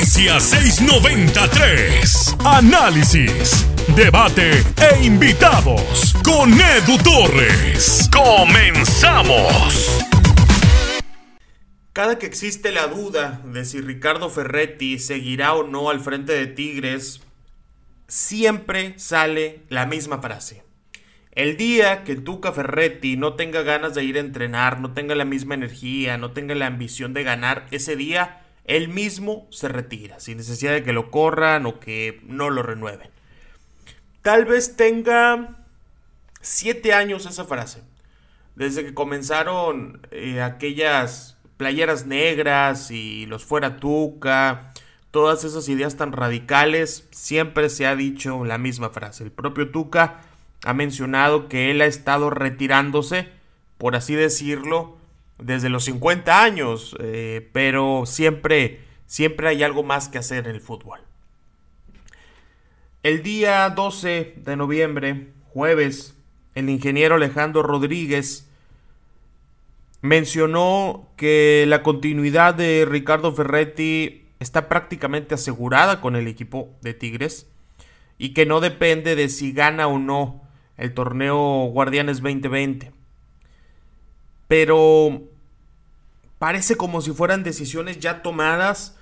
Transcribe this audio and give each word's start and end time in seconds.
Noticias 0.00 0.44
693. 0.44 2.36
Análisis, 2.42 3.66
debate 3.94 4.64
e 4.80 5.04
invitados 5.04 6.14
con 6.24 6.50
Edu 6.54 6.96
Torres. 7.04 8.08
Comenzamos. 8.10 10.02
Cada 11.92 12.18
que 12.18 12.24
existe 12.24 12.72
la 12.72 12.86
duda 12.86 13.42
de 13.44 13.66
si 13.66 13.82
Ricardo 13.82 14.30
Ferretti 14.30 14.98
seguirá 14.98 15.52
o 15.52 15.64
no 15.64 15.90
al 15.90 16.00
frente 16.00 16.32
de 16.32 16.46
Tigres, 16.46 17.20
siempre 18.08 18.98
sale 18.98 19.64
la 19.68 19.84
misma 19.84 20.22
frase. 20.22 20.62
El 21.32 21.58
día 21.58 22.04
que 22.04 22.16
Tuca 22.16 22.52
Ferretti 22.52 23.18
no 23.18 23.34
tenga 23.34 23.60
ganas 23.60 23.94
de 23.94 24.02
ir 24.02 24.16
a 24.16 24.20
entrenar, 24.20 24.80
no 24.80 24.94
tenga 24.94 25.14
la 25.14 25.26
misma 25.26 25.56
energía, 25.56 26.16
no 26.16 26.32
tenga 26.32 26.54
la 26.54 26.68
ambición 26.68 27.12
de 27.12 27.22
ganar, 27.22 27.66
ese 27.70 27.96
día 27.96 28.40
él 28.70 28.88
mismo 28.88 29.48
se 29.50 29.66
retira, 29.66 30.20
sin 30.20 30.36
necesidad 30.36 30.72
de 30.72 30.84
que 30.84 30.92
lo 30.92 31.10
corran 31.10 31.66
o 31.66 31.80
que 31.80 32.20
no 32.22 32.50
lo 32.50 32.62
renueven. 32.62 33.10
Tal 34.22 34.44
vez 34.44 34.76
tenga 34.76 35.56
siete 36.40 36.92
años 36.92 37.26
esa 37.26 37.44
frase. 37.46 37.82
Desde 38.54 38.84
que 38.84 38.94
comenzaron 38.94 40.06
eh, 40.12 40.40
aquellas 40.40 41.36
playeras 41.56 42.06
negras 42.06 42.92
y 42.92 43.26
los 43.26 43.44
fuera 43.44 43.78
Tuca, 43.78 44.72
todas 45.10 45.42
esas 45.42 45.68
ideas 45.68 45.96
tan 45.96 46.12
radicales, 46.12 47.08
siempre 47.10 47.70
se 47.70 47.88
ha 47.88 47.96
dicho 47.96 48.44
la 48.44 48.56
misma 48.56 48.90
frase. 48.90 49.24
El 49.24 49.32
propio 49.32 49.72
Tuca 49.72 50.20
ha 50.64 50.74
mencionado 50.74 51.48
que 51.48 51.72
él 51.72 51.80
ha 51.80 51.86
estado 51.86 52.30
retirándose, 52.30 53.30
por 53.78 53.96
así 53.96 54.14
decirlo, 54.14 54.99
desde 55.42 55.68
los 55.68 55.84
50 55.84 56.42
años, 56.42 56.96
eh, 57.00 57.48
pero 57.52 58.04
siempre, 58.06 58.80
siempre 59.06 59.48
hay 59.48 59.62
algo 59.62 59.82
más 59.82 60.08
que 60.08 60.18
hacer 60.18 60.46
en 60.46 60.54
el 60.54 60.60
fútbol. 60.60 61.00
El 63.02 63.22
día 63.22 63.68
12 63.70 64.34
de 64.36 64.56
noviembre, 64.56 65.28
jueves, 65.52 66.16
el 66.54 66.68
ingeniero 66.68 67.14
Alejandro 67.14 67.62
Rodríguez 67.62 68.48
mencionó 70.02 71.08
que 71.16 71.64
la 71.66 71.82
continuidad 71.82 72.54
de 72.54 72.86
Ricardo 72.88 73.32
Ferretti 73.32 74.26
está 74.38 74.68
prácticamente 74.68 75.34
asegurada 75.34 76.00
con 76.00 76.16
el 76.16 76.26
equipo 76.26 76.70
de 76.80 76.94
Tigres 76.94 77.48
y 78.18 78.34
que 78.34 78.46
no 78.46 78.60
depende 78.60 79.16
de 79.16 79.28
si 79.28 79.52
gana 79.52 79.86
o 79.86 79.98
no 79.98 80.42
el 80.76 80.94
torneo 80.94 81.66
Guardianes 81.72 82.20
2020. 82.22 82.92
Pero 84.48 85.22
parece 86.40 86.76
como 86.76 87.02
si 87.02 87.12
fueran 87.12 87.44
decisiones 87.44 88.00
ya 88.00 88.22
tomadas, 88.22 88.96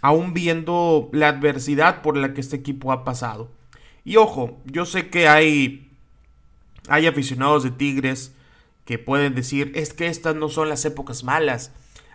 aún 0.00 0.32
viendo 0.32 1.08
la 1.10 1.30
adversidad 1.30 2.02
por 2.02 2.16
la 2.16 2.32
que 2.32 2.40
este 2.40 2.54
equipo 2.54 2.92
ha 2.92 3.02
pasado. 3.02 3.50
Y 4.04 4.14
ojo, 4.14 4.60
yo 4.64 4.86
sé 4.86 5.10
que 5.10 5.26
hay, 5.26 5.90
hay 6.86 7.08
aficionados 7.08 7.64
de 7.64 7.72
Tigres 7.72 8.32
que 8.84 9.00
pueden 9.00 9.34
decir, 9.34 9.72
es 9.74 9.92
que 9.92 10.06
estas 10.06 10.36
no 10.36 10.48
son 10.48 10.68
las 10.68 10.84
épocas 10.84 11.24
malas. 11.24 11.72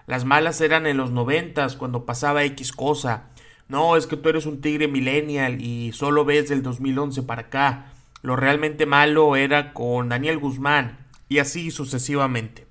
Las 0.07 0.23
malas 0.23 0.61
eran 0.61 0.87
en 0.87 0.95
los 0.95 1.11
noventas, 1.11 1.75
cuando 1.75 2.05
pasaba 2.05 2.45
X 2.45 2.71
cosa. 2.71 3.25
No, 3.67 3.97
es 3.97 4.07
que 4.07 4.15
tú 4.15 4.29
eres 4.29 4.45
un 4.45 4.61
tigre 4.61 4.87
millennial 4.87 5.61
y 5.61 5.91
solo 5.91 6.23
ves 6.23 6.47
del 6.47 6.63
2011 6.63 7.23
para 7.23 7.41
acá. 7.41 7.91
Lo 8.21 8.37
realmente 8.37 8.85
malo 8.85 9.35
era 9.35 9.73
con 9.73 10.07
Daniel 10.07 10.39
Guzmán 10.39 11.05
y 11.27 11.39
así 11.39 11.69
sucesivamente. 11.69 12.68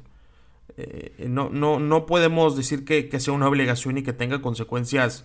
Eh, 0.76 1.28
no, 1.30 1.50
no, 1.50 1.80
no, 1.80 2.06
podemos 2.06 2.58
decir 2.58 2.84
que, 2.84 3.18
sea 3.22 3.34
una 3.34 3.48
obligación 3.48 3.98
y 3.98 4.04
que 4.04 4.12
tenga 4.12 4.42
consecuencias 4.42 5.24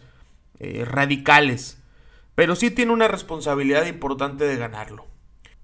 eh, 0.60 0.84
radicales, 0.84 1.82
pero 2.36 2.54
sí 2.54 2.70
tiene 2.70 2.92
una 2.92 3.08
responsabilidad 3.08 3.86
importante 3.86 4.44
de 4.44 4.56
ganarlo. 4.56 5.06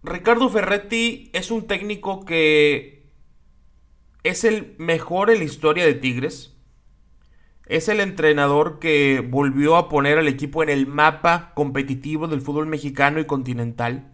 Ricardo 0.02 0.48
Ferretti 0.48 1.30
es 1.32 1.52
un 1.52 1.68
técnico 1.68 2.24
que 2.24 3.04
es 4.24 4.42
el 4.42 4.74
mejor 4.78 5.30
en 5.30 5.38
la 5.38 5.44
historia 5.44 5.86
de 5.86 5.94
Tigres. 5.94 6.49
Es 7.70 7.88
el 7.88 8.00
entrenador 8.00 8.80
que 8.80 9.24
volvió 9.24 9.76
a 9.76 9.88
poner 9.88 10.18
al 10.18 10.26
equipo 10.26 10.64
en 10.64 10.70
el 10.70 10.88
mapa 10.88 11.52
competitivo 11.54 12.26
del 12.26 12.40
fútbol 12.40 12.66
mexicano 12.66 13.20
y 13.20 13.26
continental. 13.26 14.10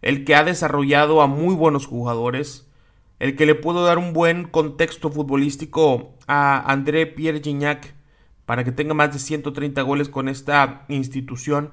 El 0.00 0.24
que 0.24 0.34
ha 0.34 0.42
desarrollado 0.42 1.22
a 1.22 1.28
muy 1.28 1.54
buenos 1.54 1.86
jugadores. 1.86 2.68
El 3.20 3.36
que 3.36 3.46
le 3.46 3.54
pudo 3.54 3.84
dar 3.84 3.98
un 3.98 4.12
buen 4.12 4.48
contexto 4.48 5.12
futbolístico 5.12 6.16
a 6.26 6.72
André 6.72 7.06
Pierre 7.06 7.40
Gignac 7.40 7.94
para 8.46 8.64
que 8.64 8.72
tenga 8.72 8.94
más 8.94 9.12
de 9.12 9.20
130 9.20 9.80
goles 9.82 10.08
con 10.08 10.28
esta 10.28 10.84
institución. 10.88 11.70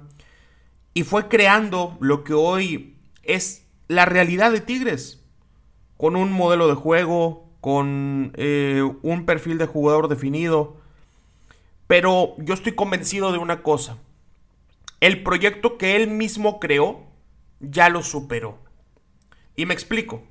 Y 0.93 1.01
fue 1.05 1.27
creando 1.27 1.97
lo 2.01 2.23
que 2.23 2.35
hoy 2.35 2.97
es 3.23 3.65
la 3.87 4.05
realidad 4.05 4.51
de 4.51 4.61
Tigres. 4.61 5.25
Con 5.97 6.15
un 6.15 6.31
modelo 6.31 6.67
de 6.67 6.75
juego, 6.75 7.49
con 7.61 8.31
eh, 8.35 8.87
un 9.01 9.25
perfil 9.25 9.57
de 9.57 9.65
jugador 9.65 10.07
definido. 10.07 10.77
Pero 11.89 12.35
yo 12.37 12.53
estoy 12.53 12.73
convencido 12.75 13.31
de 13.31 13.39
una 13.39 13.63
cosa. 13.63 13.97
El 14.99 15.23
proyecto 15.23 15.79
que 15.79 15.95
él 15.95 16.07
mismo 16.07 16.59
creó 16.59 17.07
ya 17.59 17.89
lo 17.89 18.03
superó. 18.03 18.59
Y 19.55 19.65
me 19.65 19.73
explico. 19.73 20.21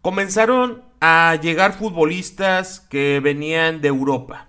Comenzaron 0.00 0.82
a 1.02 1.38
llegar 1.42 1.74
futbolistas 1.74 2.80
que 2.80 3.20
venían 3.22 3.82
de 3.82 3.88
Europa. 3.88 4.48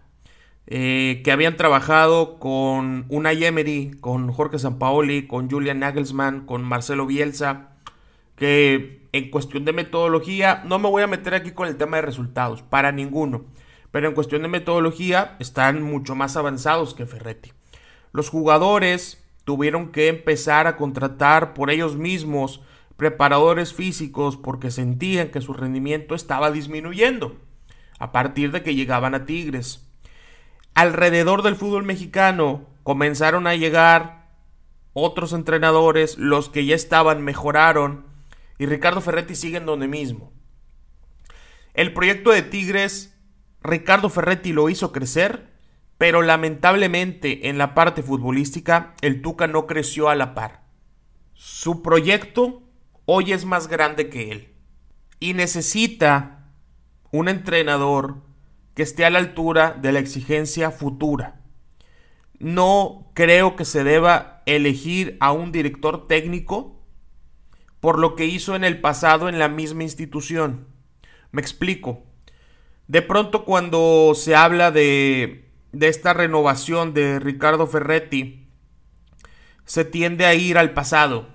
Eh, 0.66 1.20
que 1.26 1.32
habían 1.34 1.58
trabajado 1.58 2.40
con 2.40 3.06
Unai 3.10 3.44
Emery, 3.44 3.92
con 4.00 4.32
Jorge 4.32 4.60
Sampaoli, 4.60 5.28
con 5.28 5.52
Julian 5.52 5.80
Nagelsmann, 5.80 6.46
con 6.46 6.64
Marcelo 6.64 7.06
Bielsa, 7.06 7.72
que 8.38 9.10
en 9.12 9.30
cuestión 9.30 9.66
de 9.66 9.74
metodología, 9.74 10.64
no 10.66 10.80
me 10.80 10.90
voy 10.90 11.04
a 11.04 11.08
meter 11.08 11.34
aquí 11.34 11.52
con 11.52 11.68
el 11.68 11.76
tema 11.76 11.98
de 11.98 12.04
resultados, 12.04 12.62
para 12.62 12.94
ninguno, 12.94 13.44
pero 13.94 14.08
en 14.08 14.16
cuestión 14.16 14.42
de 14.42 14.48
metodología 14.48 15.36
están 15.38 15.84
mucho 15.84 16.16
más 16.16 16.36
avanzados 16.36 16.96
que 16.96 17.06
Ferretti. 17.06 17.54
Los 18.12 18.28
jugadores 18.28 19.24
tuvieron 19.44 19.92
que 19.92 20.08
empezar 20.08 20.66
a 20.66 20.78
contratar 20.78 21.54
por 21.54 21.70
ellos 21.70 21.96
mismos 21.96 22.62
preparadores 22.98 23.72
físicos 23.72 24.36
porque 24.36 24.72
sentían 24.72 25.30
que 25.30 25.42
su 25.42 25.54
rendimiento 25.54 26.16
estaba 26.16 26.50
disminuyendo 26.50 27.38
a 28.00 28.12
partir 28.12 28.52
de 28.52 28.64
que 28.64 28.74
llegaban 28.74 29.14
a 29.14 29.28
Tigres. 29.28 29.88
Alrededor 30.74 31.44
del 31.44 31.56
fútbol 31.56 31.84
mexicano 31.84 32.66
comenzaron 32.82 33.46
a 33.46 33.54
llegar 33.54 34.28
otros 34.94 35.34
entrenadores, 35.34 36.18
los 36.18 36.50
que 36.50 36.66
ya 36.66 36.74
estaban 36.74 37.22
mejoraron 37.22 38.08
y 38.58 38.66
Ricardo 38.66 39.02
Ferretti 39.02 39.36
sigue 39.36 39.58
en 39.58 39.68
donde 39.68 39.88
mismo. 39.88 40.34
El 41.76 41.94
proyecto 41.94 42.32
de 42.32 42.42
Tigres, 42.42 43.13
Ricardo 43.64 44.10
Ferretti 44.10 44.52
lo 44.52 44.70
hizo 44.70 44.92
crecer, 44.92 45.50
pero 45.98 46.22
lamentablemente 46.22 47.48
en 47.48 47.58
la 47.58 47.74
parte 47.74 48.04
futbolística 48.04 48.94
el 49.02 49.22
Tuca 49.22 49.48
no 49.48 49.68
creció 49.68 50.10
a 50.10 50.16
la 50.16 50.34
par. 50.34 50.64
Su 51.34 51.82
proyecto 51.82 52.64
hoy 53.06 53.32
es 53.32 53.46
más 53.46 53.68
grande 53.68 54.10
que 54.10 54.32
él 54.32 54.54
y 55.20 55.34
necesita 55.34 56.50
un 57.12 57.30
entrenador 57.30 58.18
que 58.76 58.84
esté 58.84 59.06
a 59.06 59.10
la 59.10 59.20
altura 59.20 59.72
de 59.72 59.92
la 59.92 60.00
exigencia 60.00 60.72
futura. 60.72 61.42
No 62.40 63.12
creo 63.14 63.56
que 63.56 63.64
se 63.64 63.84
deba 63.84 64.42
elegir 64.46 65.16
a 65.22 65.32
un 65.32 65.54
director 65.54 66.08
técnico 66.08 66.82
por 67.80 68.00
lo 68.00 68.16
que 68.16 68.26
hizo 68.26 68.56
en 68.56 68.64
el 68.64 68.82
pasado 68.82 69.30
en 69.30 69.40
la 69.40 69.48
misma 69.48 69.84
institución. 69.84 70.68
Me 71.32 71.42
explico. 71.42 72.04
De 72.88 73.02
pronto 73.02 73.46
cuando 73.46 74.14
se 74.16 74.36
habla 74.36 74.72
de, 74.72 75.50
de 75.72 75.88
esta 75.88 76.14
renovación 76.14 76.94
de 76.94 77.20
Ricardo 77.20 77.68
Ferretti, 77.68 78.48
se 79.66 79.86
tiende 79.86 80.26
a 80.26 80.34
ir 80.34 80.58
al 80.58 80.74
pasado. 80.74 81.30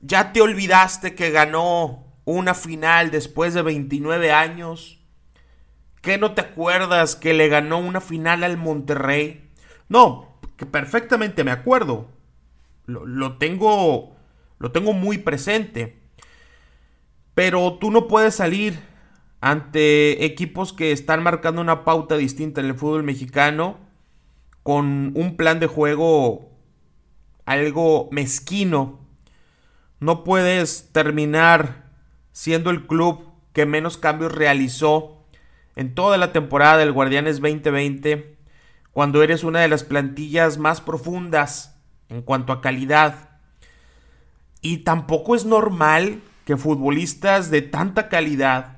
¿Ya 0.00 0.32
te 0.32 0.40
olvidaste 0.40 1.14
que 1.14 1.30
ganó 1.30 2.06
una 2.24 2.54
final 2.54 3.10
después 3.10 3.54
de 3.54 3.62
29 3.62 4.32
años? 4.32 5.00
¿Qué 6.00 6.18
no 6.18 6.34
te 6.34 6.40
acuerdas 6.40 7.16
que 7.16 7.34
le 7.34 7.48
ganó 7.48 7.78
una 7.78 8.00
final 8.00 8.44
al 8.44 8.56
Monterrey? 8.56 9.50
No, 9.88 10.38
que 10.56 10.66
perfectamente 10.66 11.44
me 11.44 11.50
acuerdo. 11.50 12.08
Lo, 12.86 13.04
lo 13.04 13.36
tengo 13.36 14.16
lo 14.58 14.72
tengo 14.72 14.92
muy 14.92 15.18
presente. 15.18 15.98
Pero 17.34 17.78
tú 17.80 17.90
no 17.90 18.08
puedes 18.08 18.34
salir 18.34 18.80
ante 19.40 20.24
equipos 20.24 20.72
que 20.72 20.92
están 20.92 21.22
marcando 21.22 21.60
una 21.60 21.84
pauta 21.84 22.16
distinta 22.16 22.60
en 22.60 22.66
el 22.66 22.74
fútbol 22.74 23.02
mexicano 23.02 23.78
con 24.62 25.12
un 25.14 25.36
plan 25.36 25.60
de 25.60 25.66
juego 25.66 26.50
algo 27.46 28.08
mezquino. 28.10 29.00
No 30.00 30.22
puedes 30.22 30.90
terminar 30.92 31.86
siendo 32.32 32.70
el 32.70 32.86
club 32.86 33.24
que 33.52 33.66
menos 33.66 33.96
cambios 33.96 34.32
realizó 34.32 35.24
en 35.74 35.94
toda 35.94 36.18
la 36.18 36.32
temporada 36.32 36.76
del 36.76 36.92
Guardianes 36.92 37.40
2020 37.40 38.36
cuando 38.92 39.22
eres 39.22 39.44
una 39.44 39.60
de 39.60 39.68
las 39.68 39.84
plantillas 39.84 40.58
más 40.58 40.80
profundas 40.80 41.76
en 42.08 42.22
cuanto 42.22 42.52
a 42.52 42.60
calidad 42.60 43.28
y 44.60 44.78
tampoco 44.78 45.34
es 45.34 45.44
normal 45.44 46.20
que 46.44 46.56
futbolistas 46.56 47.50
de 47.50 47.62
tanta 47.62 48.08
calidad 48.08 48.77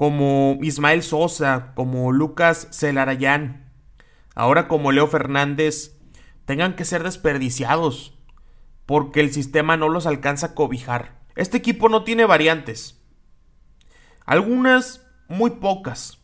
como 0.00 0.56
Ismael 0.62 1.02
Sosa, 1.02 1.72
como 1.74 2.10
Lucas 2.10 2.68
Celarayán, 2.72 3.70
ahora 4.34 4.66
como 4.66 4.92
Leo 4.92 5.06
Fernández, 5.06 5.98
tengan 6.46 6.74
que 6.74 6.86
ser 6.86 7.02
desperdiciados 7.02 8.18
porque 8.86 9.20
el 9.20 9.30
sistema 9.30 9.76
no 9.76 9.90
los 9.90 10.06
alcanza 10.06 10.46
a 10.46 10.54
cobijar. 10.54 11.20
Este 11.36 11.58
equipo 11.58 11.90
no 11.90 12.02
tiene 12.02 12.24
variantes. 12.24 12.98
Algunas 14.24 15.06
muy 15.28 15.50
pocas. 15.50 16.18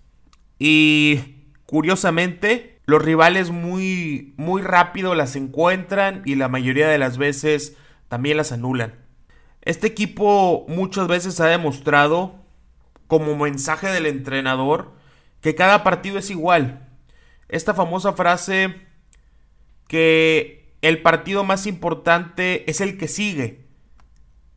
Y 0.59 1.51
curiosamente, 1.67 2.81
los 2.87 3.03
rivales 3.03 3.51
muy 3.51 4.33
muy 4.39 4.63
rápido 4.63 5.15
las 5.15 5.37
encuentran 5.37 6.23
y 6.25 6.37
la 6.37 6.49
mayoría 6.49 6.89
de 6.89 6.97
las 6.97 7.19
veces 7.19 7.77
también 8.09 8.39
las 8.39 8.53
anulan. 8.53 8.95
Este 9.61 9.87
equipo 9.87 10.65
muchas 10.67 11.09
veces 11.09 11.41
ha 11.41 11.47
demostrado, 11.49 12.46
como 13.07 13.37
mensaje 13.37 13.89
del 13.89 14.07
entrenador, 14.07 14.93
que 15.41 15.55
cada 15.55 15.85
partido 15.85 16.19
es 16.19 16.31
igual. 16.31 16.89
Esta 17.49 17.75
famosa 17.75 18.13
frase 18.13 18.75
que 19.89 20.75
el 20.83 21.03
partido 21.03 21.45
más 21.45 21.67
importante 21.67 22.69
es 22.71 22.81
el 22.81 22.99
que 22.99 23.09
sigue, 23.09 23.67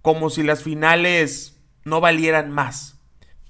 como 0.02 0.30
si 0.30 0.44
las 0.44 0.64
finales 0.64 1.60
no 1.84 2.02
valieran 2.02 2.52
más. 2.52 3.00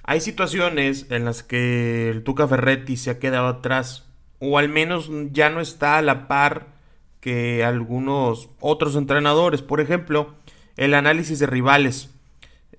Hay 0.04 0.22
situaciones 0.22 1.06
en 1.10 1.26
las 1.26 1.44
que 1.44 2.10
el 2.10 2.24
Tuca 2.24 2.48
Ferretti 2.48 2.98
se 2.98 3.12
ha 3.12 3.20
quedado 3.20 3.48
atrás, 3.48 4.08
o 4.40 4.58
al 4.58 4.70
menos 4.70 5.10
ya 5.32 5.50
no 5.50 5.62
está 5.62 5.98
a 5.98 6.02
la 6.02 6.28
par 6.28 6.80
que 7.20 7.64
algunos 7.64 8.50
otros 8.60 8.96
entrenadores. 8.96 9.62
Por 9.62 9.82
ejemplo, 9.82 10.36
el 10.78 10.94
análisis 10.94 11.40
de 11.40 11.46
rivales. 11.46 12.10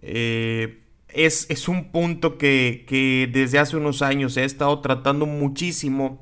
Eh, 0.02 0.82
es, 1.15 1.47
es, 1.51 1.69
un 1.69 1.91
punto 1.93 2.39
que, 2.39 2.85
que, 2.87 3.29
desde 3.33 3.59
hace 3.59 3.77
unos 3.77 4.03
años 4.03 4.37
he 4.37 4.45
estado 4.45 4.81
tratando 4.81 5.27
muchísimo. 5.27 6.21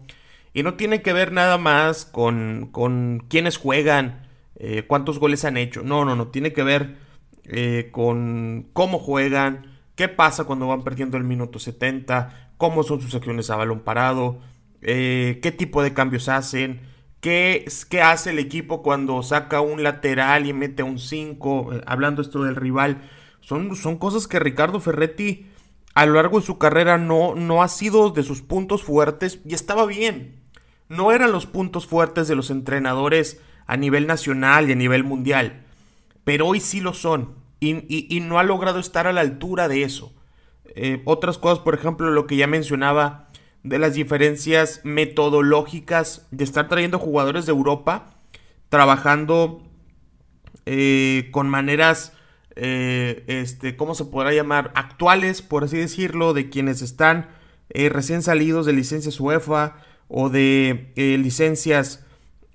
Y 0.55 0.62
no 0.62 0.75
tiene 0.75 1.02
que 1.02 1.12
ver 1.12 1.32
nada 1.32 1.58
más 1.58 2.05
con, 2.05 2.69
con 2.73 3.25
quiénes 3.29 3.58
juegan, 3.58 4.26
eh, 4.56 4.85
cuántos 4.87 5.19
goles 5.19 5.44
han 5.44 5.56
hecho. 5.56 5.82
No, 5.82 6.05
no, 6.05 6.17
no. 6.17 6.29
Tiene 6.29 6.52
que 6.52 6.62
ver 6.62 6.96
eh, 7.44 7.88
con 7.93 8.69
cómo 8.73 8.99
juegan, 8.99 9.79
qué 9.94 10.08
pasa 10.08 10.44
cuando 10.44 10.67
van 10.69 10.85
perdiendo 10.85 11.17
el 11.17 11.25
minuto 11.25 11.58
70, 11.58 12.52
cómo 12.56 12.82
son 12.82 13.00
sus 13.00 13.14
acciones 13.14 13.50
a 13.50 13.56
balón 13.56 13.81
parado, 13.81 14.41
qué 14.81 15.55
tipo 15.56 15.82
de 15.82 15.94
cambios 15.94 16.29
hacen. 16.29 16.81
¿Qué, 17.20 17.67
¿Qué, 17.91 18.00
hace 18.00 18.31
el 18.31 18.38
equipo 18.38 18.82
cuando 18.82 19.23
saca 19.25 19.61
un 19.61 19.82
lateral 19.82 20.46
y 20.46 20.52
mete 20.52 20.84
un 20.84 20.99
5? 21.00 21.75
Eh, 21.75 21.81
hablando 21.87 22.23
esto 22.23 22.44
del 22.44 22.55
rival. 22.55 23.02
Son, 23.48 23.74
son, 23.76 23.96
cosas 23.96 24.26
que 24.26 24.38
Ricardo 24.38 24.78
Ferretti 24.78 25.46
a 25.94 26.04
lo 26.04 26.12
largo 26.12 26.38
de 26.38 26.44
su 26.44 26.58
carrera 26.58 26.98
no, 26.98 27.34
no 27.34 27.62
ha 27.62 27.68
sido 27.68 28.10
de 28.10 28.22
sus 28.22 28.42
puntos 28.42 28.82
fuertes 28.82 29.40
y 29.46 29.54
estaba 29.54 29.86
bien. 29.86 30.42
No 30.90 31.12
eran 31.12 31.32
los 31.32 31.46
puntos 31.46 31.86
fuertes 31.86 32.28
de 32.28 32.34
los 32.34 32.50
entrenadores 32.50 33.40
a 33.66 33.78
nivel 33.78 34.06
nacional 34.06 34.68
y 34.68 34.72
a 34.72 34.76
nivel 34.76 35.02
mundial. 35.02 35.64
Pero 36.24 36.46
hoy 36.46 36.60
sí 36.60 36.82
lo 36.82 36.92
son. 36.92 37.36
Y, 37.58 37.86
y, 37.88 38.20
no 38.20 38.38
ha 38.38 38.42
logrado 38.42 38.78
estar 38.78 39.06
a 39.06 39.14
la 39.14 39.22
altura 39.22 39.66
de 39.66 39.82
eso. 39.82 40.12
Eh, 40.74 41.00
otras 41.06 41.38
cosas, 41.38 41.60
por 41.60 41.74
ejemplo, 41.74 42.10
lo 42.10 42.26
que 42.26 42.36
ya 42.36 42.46
mencionaba 42.46 43.31
de 43.62 43.78
las 43.78 43.94
diferencias 43.94 44.82
metodológicas 44.84 46.28
de 46.32 46.44
estar 46.44 46.69
trayendo 46.69 46.98
jugadores 46.98 47.46
de 47.46 47.52
Europa, 47.52 48.10
trabajando 48.69 49.62
eh, 50.67 51.31
con 51.32 51.48
maneras, 51.48 52.12
eh, 52.58 53.24
este, 53.27 53.77
¿cómo 53.77 53.94
se 53.94 54.05
podrá 54.05 54.32
llamar? 54.32 54.72
Actuales, 54.74 55.43
por 55.43 55.65
así 55.65 55.77
decirlo, 55.79 56.34
de 56.34 56.50
quienes 56.50 56.82
están 56.82 57.29
eh, 57.70 57.88
recién 57.88 58.22
salidos 58.22 58.67
de 58.67 58.72
licencias 58.72 59.20
UEFA 59.20 59.77
o 60.08 60.29
de 60.31 60.93
licencias 60.96 62.05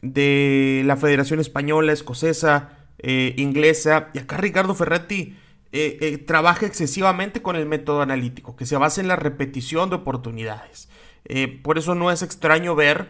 de 0.02 0.84
la 0.86 0.98
Federación 0.98 1.40
Española, 1.40 1.94
Escocesa, 1.94 2.78
Inglesa. 3.02 4.10
Y 4.14 4.20
acá 4.20 4.38
Ricardo 4.38 4.74
Ferretti 4.74 5.38
trabaja 6.26 6.66
excesivamente 6.66 7.42
con 7.42 7.56
el 7.56 7.68
método 7.68 8.02
analítico, 8.02 8.56
que 8.56 8.66
se 8.66 8.76
basa 8.76 9.02
en 9.02 9.08
la 9.08 9.16
repetición 9.16 9.90
de 9.92 9.98
oportunidades. 9.98 10.90
Eh, 11.26 11.48
por 11.64 11.78
eso 11.78 11.96
no 11.96 12.12
es 12.12 12.22
extraño 12.22 12.76
ver 12.76 13.08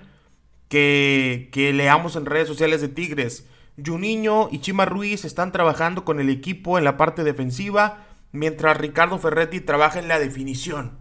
que, 0.69 1.50
leamos 1.73 2.15
en 2.15 2.25
redes 2.25 2.47
sociales 2.47 2.81
de 2.81 2.88
Tigres. 2.88 3.47
Juninho 3.83 4.49
y 4.51 4.59
Chima 4.59 4.85
Ruiz 4.85 5.25
están 5.25 5.51
trabajando 5.51 6.05
con 6.05 6.19
el 6.19 6.29
equipo 6.29 6.77
en 6.77 6.83
la 6.83 6.97
parte 6.97 7.23
defensiva, 7.23 8.05
mientras 8.31 8.77
Ricardo 8.77 9.17
Ferretti 9.19 9.61
trabaja 9.61 9.99
en 9.99 10.07
la 10.07 10.19
definición. 10.19 10.97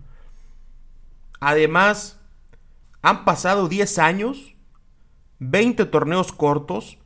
Además, 1.41 2.21
han 3.03 3.25
pasado 3.25 3.69
10 3.69 3.99
años, 3.99 4.55
20 5.41 5.85
torneos 5.87 6.33
cortos, 6.33 6.99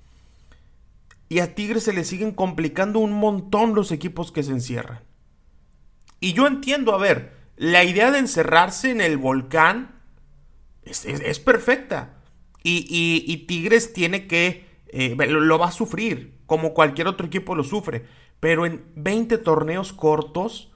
y 1.29 1.41
a 1.41 1.55
Tigres 1.55 1.85
se 1.85 1.93
le 1.93 2.05
siguen 2.05 2.33
complicando 2.33 2.99
un 2.99 3.13
montón 3.13 3.75
los 3.75 3.91
equipos 3.91 4.31
que 4.31 4.43
se 4.43 4.53
encierran. 4.53 5.01
Y 6.21 6.35
yo 6.35 6.47
entiendo, 6.47 6.95
a 6.95 6.99
ver, 6.99 7.37
la 7.57 7.85
idea 7.85 8.11
de 8.11 8.19
encerrarse 8.19 8.91
en 8.91 9.01
el 9.01 9.17
volcán 9.17 10.01
es, 10.85 11.41
perfecta. 11.41 12.15
Y, 12.63 13.45
Tigres 13.49 13.93
tiene 13.93 14.27
que, 14.27 14.66
eh, 14.89 15.17
lo, 15.17 15.59
va 15.59 15.69
a 15.69 15.73
sufrir, 15.73 16.39
como 16.47 16.75
cualquier 16.75 17.09
otro 17.09 17.27
equipo 17.27 17.55
lo 17.55 17.65
sufre. 17.65 18.05
Pero 18.41 18.67
en 18.67 18.85
20 18.95 19.39
torneos 19.39 19.93
cortos, 19.93 20.73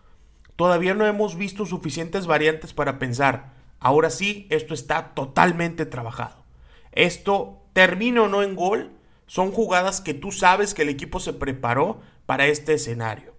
todavía 0.57 0.95
no 0.95 1.07
hemos 1.07 1.37
visto 1.37 1.67
suficientes 1.67 2.26
variantes 2.26 2.73
para 2.73 2.99
pensar, 2.99 3.55
ahora 3.79 4.11
sí, 4.11 4.47
esto 4.50 4.75
está 4.75 5.14
totalmente 5.14 5.87
trabajado. 5.87 6.45
Esto, 6.93 7.62
termina 7.73 8.23
o 8.23 8.29
no 8.29 8.43
en 8.43 8.57
gol, 8.57 8.93
son 9.26 9.52
jugadas 9.52 10.00
que 10.00 10.14
tú 10.14 10.33
sabes 10.33 10.75
que 10.75 10.83
el 10.83 10.88
equipo 10.88 11.21
se 11.21 11.33
preparó 11.33 12.00
para 12.26 12.47
este 12.47 12.75
escenario. 12.75 13.35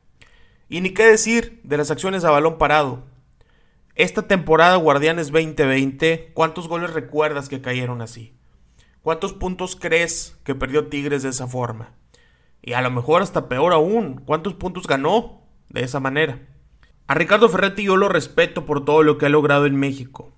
Y 0.70 0.80
ni 0.82 0.92
qué 0.92 1.06
decir 1.06 1.60
de 1.64 1.78
las 1.78 1.92
acciones 1.92 2.24
a 2.24 2.32
balón 2.32 2.58
parado. 2.58 3.04
Esta 3.96 4.26
temporada 4.26 4.78
Guardianes 4.78 5.32
2020, 5.32 6.32
¿cuántos 6.34 6.70
goles 6.70 6.94
recuerdas 6.94 7.50
que 7.50 7.60
cayeron 7.60 8.02
así? 8.02 8.34
¿Cuántos 9.02 9.34
puntos 9.34 9.76
crees 9.76 10.38
que 10.44 10.54
perdió 10.54 10.88
Tigres 10.88 11.24
de 11.24 11.30
esa 11.30 11.48
forma? 11.48 11.96
Y 12.62 12.74
a 12.74 12.82
lo 12.82 12.92
mejor 12.92 13.24
hasta 13.24 13.50
peor 13.50 13.74
aún, 13.74 14.22
¿cuántos 14.26 14.54
puntos 14.54 14.86
ganó 14.86 15.42
de 15.70 15.82
esa 15.82 16.00
manera? 16.00 16.48
A 17.08 17.16
Ricardo 17.16 17.50
Ferretti 17.50 17.84
yo 17.84 17.98
lo 17.98 18.10
respeto 18.10 18.66
por 18.66 18.86
todo 18.86 19.02
lo 19.02 19.18
que 19.18 19.26
ha 19.26 19.30
logrado 19.30 19.66
en 19.66 19.76
México. 19.76 20.32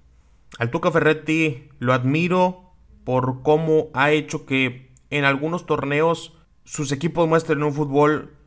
Al 0.59 0.71
Tuca 0.71 0.91
Ferretti 0.91 1.69
lo 1.79 1.93
admiro 1.93 2.71
por 3.03 3.41
cómo 3.41 3.89
ha 3.93 4.11
hecho 4.11 4.45
que 4.45 4.93
en 5.09 5.25
algunos 5.25 5.65
torneos 5.65 6.37
sus 6.63 6.91
equipos 6.93 7.27
muestren 7.27 7.63
un 7.63 7.73
fútbol 7.73 8.37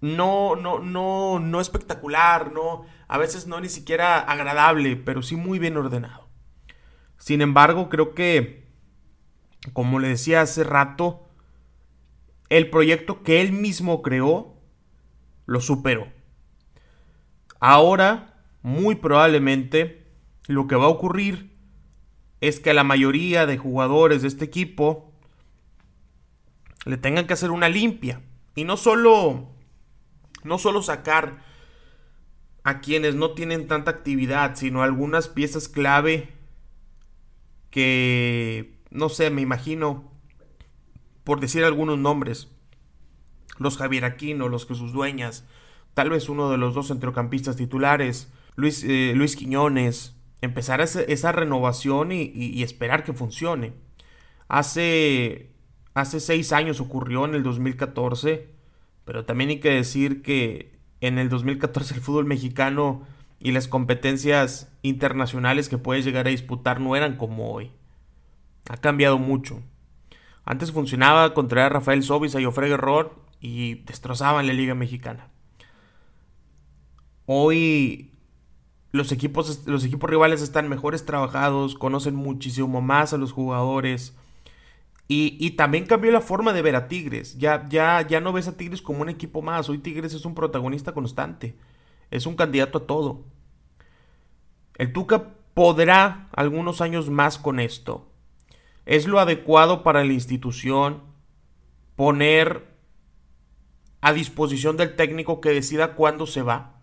no, 0.00 0.54
no, 0.54 0.80
no, 0.80 1.38
no 1.38 1.60
espectacular, 1.62 2.52
no, 2.52 2.84
a 3.08 3.16
veces 3.16 3.46
no 3.46 3.58
ni 3.60 3.70
siquiera 3.70 4.18
agradable, 4.18 4.96
pero 4.96 5.22
sí 5.22 5.36
muy 5.36 5.58
bien 5.58 5.78
ordenado. 5.78 6.28
Sin 7.16 7.40
embargo, 7.40 7.88
creo 7.88 8.14
que, 8.14 8.65
como 9.72 9.98
le 9.98 10.08
decía 10.08 10.42
hace 10.42 10.64
rato, 10.64 11.28
el 12.48 12.70
proyecto 12.70 13.22
que 13.22 13.40
él 13.40 13.52
mismo 13.52 14.02
creó 14.02 14.56
lo 15.46 15.60
superó. 15.60 16.08
Ahora, 17.60 18.42
muy 18.62 18.96
probablemente, 18.96 20.06
lo 20.46 20.66
que 20.66 20.76
va 20.76 20.84
a 20.84 20.88
ocurrir 20.88 21.56
es 22.40 22.60
que 22.60 22.70
a 22.70 22.74
la 22.74 22.84
mayoría 22.84 23.46
de 23.46 23.58
jugadores 23.58 24.22
de 24.22 24.28
este 24.28 24.44
equipo 24.44 25.12
le 26.84 26.96
tengan 26.96 27.26
que 27.26 27.32
hacer 27.32 27.50
una 27.50 27.68
limpia. 27.68 28.20
Y 28.54 28.64
no 28.64 28.76
solo, 28.76 29.48
no 30.44 30.58
solo 30.58 30.82
sacar 30.82 31.42
a 32.62 32.80
quienes 32.80 33.14
no 33.14 33.32
tienen 33.32 33.68
tanta 33.68 33.90
actividad, 33.90 34.56
sino 34.56 34.82
algunas 34.82 35.28
piezas 35.28 35.68
clave 35.68 36.32
que, 37.70 38.75
no 38.90 39.08
sé, 39.08 39.30
me 39.30 39.42
imagino, 39.42 40.10
por 41.24 41.40
decir 41.40 41.64
algunos 41.64 41.98
nombres, 41.98 42.48
los 43.58 43.76
Javier 43.76 44.04
Aquino, 44.04 44.48
los 44.48 44.66
Jesús 44.66 44.92
Dueñas, 44.92 45.44
tal 45.94 46.10
vez 46.10 46.28
uno 46.28 46.50
de 46.50 46.58
los 46.58 46.74
dos 46.74 46.88
centrocampistas 46.88 47.56
titulares, 47.56 48.32
Luis, 48.54 48.84
eh, 48.84 49.12
Luis 49.14 49.36
Quiñones, 49.36 50.16
empezar 50.40 50.80
esa, 50.80 51.32
renovación 51.32 52.12
y, 52.12 52.62
esperar 52.62 53.04
que 53.04 53.12
funcione. 53.12 53.72
Hace, 54.48 55.50
hace 55.94 56.20
seis 56.20 56.52
años 56.52 56.80
ocurrió 56.80 57.24
en 57.24 57.34
el 57.34 57.42
2014, 57.42 58.48
pero 59.04 59.24
también 59.24 59.50
hay 59.50 59.60
que 59.60 59.70
decir 59.70 60.22
que 60.22 60.78
en 61.00 61.18
el 61.18 61.28
2014 61.28 61.94
el 61.94 62.00
fútbol 62.00 62.26
mexicano 62.26 63.06
y 63.40 63.52
las 63.52 63.68
competencias 63.68 64.72
internacionales 64.82 65.68
que 65.68 65.78
puedes 65.78 66.04
llegar 66.04 66.26
a 66.26 66.30
disputar 66.30 66.80
no 66.80 66.96
eran 66.96 67.16
como 67.16 67.52
hoy. 67.52 67.70
Ha 68.68 68.76
cambiado 68.76 69.18
mucho. 69.18 69.62
Antes 70.44 70.72
funcionaba 70.72 71.34
contra 71.34 71.68
Rafael 71.68 72.02
Sobis 72.02 72.34
y 72.34 72.46
Ofre 72.46 72.68
Guerrero 72.68 73.14
y 73.40 73.82
destrozaban 73.84 74.46
la 74.46 74.52
Liga 74.52 74.74
Mexicana. 74.74 75.28
Hoy 77.26 78.12
los 78.92 79.12
equipos, 79.12 79.66
los 79.66 79.84
equipos 79.84 80.08
rivales 80.08 80.42
están 80.42 80.68
mejores 80.68 81.04
trabajados, 81.04 81.74
conocen 81.74 82.14
muchísimo 82.14 82.80
más 82.80 83.12
a 83.12 83.18
los 83.18 83.32
jugadores. 83.32 84.16
Y, 85.08 85.50
también 85.52 85.86
cambió 85.86 86.10
la 86.10 86.20
forma 86.20 86.52
de 86.52 86.62
ver 86.62 86.74
a 86.74 86.88
Tigres. 86.88 87.38
Ya, 87.38 87.64
ya, 87.68 88.04
ya 88.04 88.20
no 88.20 88.32
ves 88.32 88.48
a 88.48 88.56
Tigres 88.56 88.82
como 88.82 89.02
un 89.02 89.08
equipo 89.08 89.40
más. 89.40 89.68
Hoy 89.68 89.78
Tigres 89.78 90.14
es 90.14 90.24
un 90.24 90.34
protagonista 90.34 90.92
constante. 90.92 91.56
Es 92.10 92.26
un 92.26 92.34
candidato 92.34 92.78
a 92.78 92.86
todo. 92.88 93.24
El 94.76 94.92
Tuca 94.92 95.34
podrá 95.54 96.28
algunos 96.32 96.80
años 96.80 97.08
más 97.08 97.38
con 97.38 97.60
esto. 97.60 98.10
Es 98.86 99.06
lo 99.06 99.20
adecuado 99.20 99.82
para 99.82 100.04
la 100.04 100.12
institución 100.12 101.02
poner 101.96 102.74
a 104.00 104.12
disposición 104.12 104.76
del 104.76 104.96
técnico 104.96 105.40
que 105.40 105.50
decida 105.50 105.94
cuándo 105.94 106.26
se 106.26 106.42
va 106.42 106.76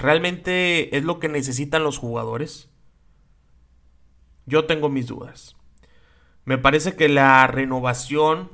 ¿Realmente 0.00 0.96
es 0.96 1.04
lo 1.04 1.18
que 1.18 1.28
necesitan 1.28 1.84
los 1.84 1.98
jugadores? 1.98 2.70
Yo 4.46 4.64
tengo 4.64 4.88
mis 4.88 5.06
dudas. 5.06 5.56
Me 6.46 6.56
parece 6.56 6.96
que 6.96 7.10
la 7.10 7.46
renovación 7.46 8.50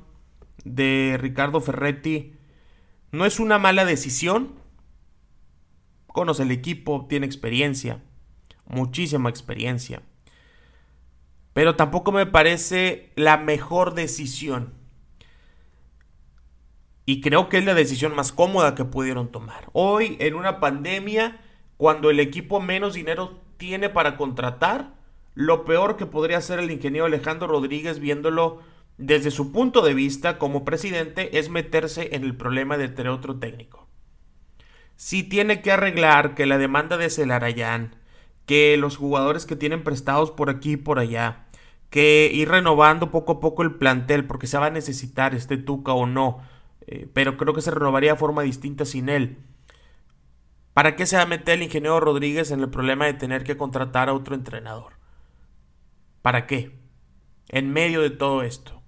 de 0.64 1.16
Ricardo 1.20 1.60
Ferretti 1.60 2.34
no 3.12 3.26
es 3.26 3.38
una 3.38 3.60
mala 3.60 3.84
decisión. 3.84 4.56
Conoce 6.08 6.42
el 6.42 6.50
equipo, 6.50 7.06
tiene 7.08 7.26
experiencia, 7.26 8.02
muchísima 8.66 9.30
experiencia. 9.30 10.02
Pero 11.56 11.74
tampoco 11.74 12.12
me 12.12 12.26
parece 12.26 13.12
la 13.16 13.38
mejor 13.38 13.94
decisión. 13.94 14.74
Y 17.06 17.22
creo 17.22 17.48
que 17.48 17.56
es 17.56 17.64
la 17.64 17.72
decisión 17.72 18.14
más 18.14 18.30
cómoda 18.30 18.74
que 18.74 18.84
pudieron 18.84 19.32
tomar. 19.32 19.70
Hoy, 19.72 20.18
en 20.20 20.34
una 20.34 20.60
pandemia, 20.60 21.40
cuando 21.78 22.10
el 22.10 22.20
equipo 22.20 22.60
menos 22.60 22.92
dinero 22.92 23.40
tiene 23.56 23.88
para 23.88 24.18
contratar, 24.18 24.96
lo 25.32 25.64
peor 25.64 25.96
que 25.96 26.04
podría 26.04 26.36
hacer 26.36 26.58
el 26.58 26.70
ingeniero 26.70 27.06
Alejandro 27.06 27.46
Rodríguez 27.46 28.00
viéndolo 28.00 28.60
desde 28.98 29.30
su 29.30 29.50
punto 29.50 29.80
de 29.80 29.94
vista 29.94 30.36
como 30.36 30.62
presidente 30.62 31.38
es 31.38 31.48
meterse 31.48 32.14
en 32.14 32.24
el 32.24 32.36
problema 32.36 32.76
de 32.76 32.88
tener 32.88 33.12
otro 33.12 33.38
técnico. 33.38 33.88
Si 34.96 35.22
tiene 35.22 35.62
que 35.62 35.72
arreglar 35.72 36.34
que 36.34 36.44
la 36.44 36.58
demanda 36.58 36.98
de 36.98 37.08
Celarayán, 37.08 37.96
que 38.46 38.76
los 38.76 38.96
jugadores 38.96 39.44
que 39.44 39.56
tienen 39.56 39.82
prestados 39.82 40.30
por 40.30 40.50
aquí 40.50 40.72
y 40.72 40.76
por 40.76 40.98
allá, 40.98 41.45
que 41.96 42.30
ir 42.30 42.50
renovando 42.50 43.10
poco 43.10 43.32
a 43.32 43.40
poco 43.40 43.62
el 43.62 43.76
plantel 43.76 44.26
porque 44.26 44.46
se 44.46 44.58
va 44.58 44.66
a 44.66 44.70
necesitar 44.70 45.34
este 45.34 45.56
Tuca 45.56 45.94
o 45.94 46.04
no, 46.04 46.42
eh, 46.86 47.08
pero 47.14 47.38
creo 47.38 47.54
que 47.54 47.62
se 47.62 47.70
renovaría 47.70 48.12
de 48.12 48.18
forma 48.18 48.42
distinta 48.42 48.84
sin 48.84 49.08
él. 49.08 49.38
¿Para 50.74 50.94
qué 50.94 51.06
se 51.06 51.16
va 51.16 51.22
a 51.22 51.26
meter 51.26 51.54
el 51.54 51.62
ingeniero 51.62 51.98
Rodríguez 51.98 52.50
en 52.50 52.60
el 52.60 52.68
problema 52.68 53.06
de 53.06 53.14
tener 53.14 53.44
que 53.44 53.56
contratar 53.56 54.10
a 54.10 54.12
otro 54.12 54.34
entrenador? 54.34 54.98
¿Para 56.20 56.46
qué? 56.46 56.78
En 57.48 57.72
medio 57.72 58.02
de 58.02 58.10
todo 58.10 58.42
esto. 58.42 58.82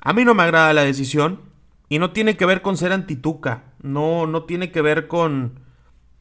A 0.00 0.14
mí 0.14 0.24
no 0.24 0.32
me 0.32 0.44
agrada 0.44 0.72
la 0.72 0.84
decisión 0.84 1.42
y 1.90 1.98
no 1.98 2.12
tiene 2.12 2.38
que 2.38 2.46
ver 2.46 2.62
con 2.62 2.78
ser 2.78 2.92
antituca, 2.94 3.74
no, 3.82 4.26
no 4.26 4.44
tiene 4.44 4.72
que 4.72 4.80
ver 4.80 5.06
con, 5.06 5.60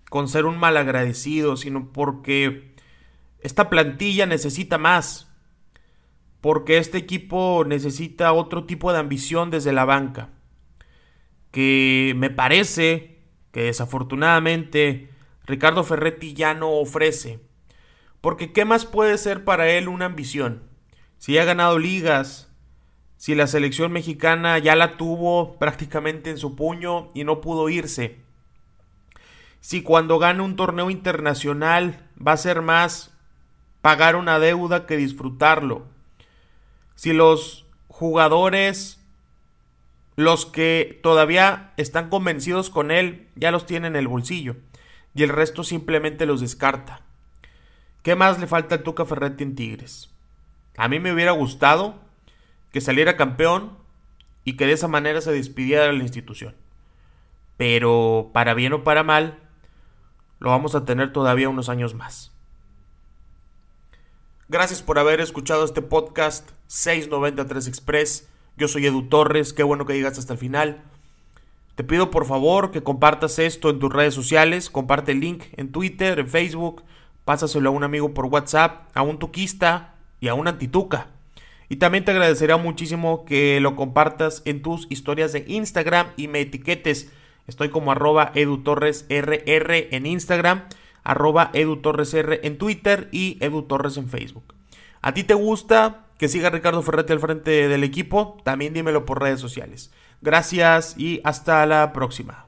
con 0.09 0.27
ser 0.27 0.43
un 0.43 0.57
malagradecido, 0.57 1.55
sino 1.55 1.93
porque 1.93 2.75
esta 3.47 3.69
plantilla 3.69 4.25
necesita 4.25 4.77
más 4.77 5.31
porque 6.41 6.77
este 6.77 6.97
equipo 6.97 7.63
necesita 7.65 8.33
otro 8.33 8.65
tipo 8.65 8.91
de 8.91 8.99
ambición 8.99 9.49
desde 9.49 9.71
la 9.71 9.85
banca. 9.85 10.29
Que 11.51 12.13
me 12.17 12.29
parece 12.29 13.23
que 13.51 13.63
desafortunadamente 13.63 15.09
Ricardo 15.45 15.85
Ferretti 15.85 16.33
ya 16.33 16.53
no 16.53 16.71
ofrece. 16.71 17.39
Porque 18.19 18.51
¿qué 18.51 18.65
más 18.65 18.85
puede 18.85 19.17
ser 19.17 19.45
para 19.45 19.69
él 19.69 19.87
una 19.87 20.05
ambición? 20.05 20.63
Si 21.17 21.37
ha 21.37 21.45
ganado 21.45 21.79
ligas, 21.79 22.53
si 23.15 23.33
la 23.33 23.47
selección 23.47 23.93
mexicana 23.93 24.59
ya 24.59 24.75
la 24.75 24.97
tuvo 24.97 25.57
prácticamente 25.57 26.29
en 26.29 26.37
su 26.37 26.57
puño 26.57 27.11
y 27.13 27.23
no 27.23 27.39
pudo 27.39 27.69
irse. 27.69 28.19
Si 29.61 29.81
cuando 29.81 30.19
gane 30.19 30.43
un 30.43 30.57
torneo 30.57 30.89
internacional 30.89 32.09
va 32.25 32.33
a 32.33 32.37
ser 32.37 32.61
más 32.61 33.16
pagar 33.87 34.17
una 34.17 34.37
deuda 34.37 34.85
que 34.85 34.97
disfrutarlo 34.97 35.85
si 36.95 37.13
los 37.13 37.65
jugadores, 37.87 39.01
los 40.17 40.45
que 40.45 40.99
todavía 41.01 41.71
están 41.77 42.09
convencidos 42.09 42.69
con 42.69 42.91
él, 42.91 43.29
ya 43.35 43.49
los 43.49 43.65
tienen 43.65 43.93
en 43.93 43.99
el 43.99 44.09
bolsillo 44.09 44.57
y 45.15 45.23
el 45.23 45.29
resto 45.29 45.63
simplemente 45.63 46.25
los 46.25 46.41
descarta. 46.41 46.99
¿Qué 48.03 48.17
más 48.17 48.41
le 48.41 48.47
falta 48.47 48.75
al 48.75 48.83
Tuca 48.83 49.05
Ferretti 49.05 49.45
en 49.45 49.55
Tigres? 49.55 50.09
A 50.75 50.89
mí 50.89 50.99
me 50.99 51.13
hubiera 51.13 51.31
gustado 51.31 51.95
que 52.73 52.81
saliera 52.81 53.15
campeón 53.15 53.77
y 54.43 54.57
que 54.57 54.65
de 54.65 54.73
esa 54.73 54.89
manera 54.89 55.21
se 55.21 55.31
despidiera 55.31 55.85
de 55.85 55.93
la 55.93 56.03
institución. 56.03 56.55
Pero 57.55 58.31
para 58.33 58.53
bien 58.53 58.73
o 58.73 58.83
para 58.83 59.03
mal, 59.03 59.39
lo 60.39 60.49
vamos 60.49 60.75
a 60.75 60.83
tener 60.83 61.13
todavía 61.13 61.47
unos 61.47 61.69
años 61.69 61.93
más. 61.93 62.36
Gracias 64.49 64.81
por 64.81 64.97
haber 64.97 65.19
escuchado 65.19 65.65
este 65.65 65.81
podcast 65.81 66.49
693 66.67 67.67
Express. 67.67 68.29
Yo 68.55 68.69
soy 68.69 68.85
Edu 68.85 69.09
Torres, 69.09 69.51
qué 69.51 69.61
bueno 69.61 69.85
que 69.85 69.93
llegaste 69.93 70.21
hasta 70.21 70.31
el 70.31 70.39
final. 70.39 70.85
Te 71.75 71.83
pido 71.83 72.11
por 72.11 72.25
favor 72.25 72.71
que 72.71 72.81
compartas 72.81 73.39
esto 73.39 73.69
en 73.69 73.79
tus 73.79 73.91
redes 73.91 74.13
sociales, 74.13 74.69
comparte 74.69 75.11
el 75.11 75.19
link 75.19 75.43
en 75.57 75.73
Twitter, 75.73 76.17
en 76.19 76.29
Facebook, 76.29 76.83
pásaselo 77.25 77.67
a 77.67 77.73
un 77.73 77.83
amigo 77.83 78.13
por 78.13 78.27
WhatsApp, 78.27 78.89
a 78.93 79.01
un 79.01 79.19
tuquista 79.19 79.95
y 80.21 80.29
a 80.29 80.33
un 80.33 80.47
antituca. 80.47 81.07
Y 81.67 81.75
también 81.75 82.05
te 82.05 82.11
agradecería 82.11 82.55
muchísimo 82.55 83.25
que 83.25 83.59
lo 83.59 83.75
compartas 83.75 84.43
en 84.45 84.61
tus 84.61 84.87
historias 84.89 85.33
de 85.33 85.43
Instagram 85.45 86.07
y 86.15 86.29
me 86.29 86.39
etiquetes. 86.39 87.11
Estoy 87.47 87.67
como 87.67 87.91
arroba 87.91 88.31
edutorresrr 88.33 89.87
en 89.91 90.05
Instagram, 90.05 90.69
arroba 91.07 91.49
edutorresr 91.53 92.41
en 92.43 92.57
Twitter 92.57 93.07
y 93.11 93.37
edutorres 93.39 93.95
en 93.97 94.09
Facebook. 94.09 94.53
¿A 95.01 95.13
ti 95.13 95.23
te 95.23 95.33
gusta 95.33 96.05
que 96.17 96.27
siga 96.27 96.49
Ricardo 96.49 96.81
Ferretti 96.81 97.13
al 97.13 97.21
frente 97.21 97.69
del 97.69 97.83
equipo? 97.85 98.41
También 98.43 98.73
dímelo 98.73 99.05
por 99.05 99.21
redes 99.21 99.39
sociales. 99.39 99.89
Gracias 100.21 100.95
y 100.97 101.21
hasta 101.23 101.65
la 101.65 101.93
próxima. 101.93 102.47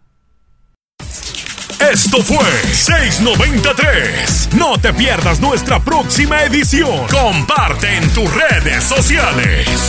Esto 1.79 2.21
fue 2.21 2.45
693. 2.73 4.49
No 4.57 4.77
te 4.77 4.93
pierdas 4.93 5.39
nuestra 5.39 5.79
próxima 5.79 6.43
edición. 6.43 7.07
Comparte 7.07 7.95
en 7.95 8.13
tus 8.13 8.29
redes 8.35 8.83
sociales. 8.83 9.88